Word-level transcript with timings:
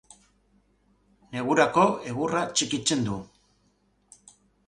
Negurako 1.35 1.83
egurra 2.13 2.41
txikitzen 2.61 3.05
du. 3.09 3.17